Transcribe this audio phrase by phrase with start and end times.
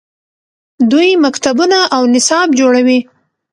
[0.91, 2.99] دوی مکتبونه او نصاب جوړوي.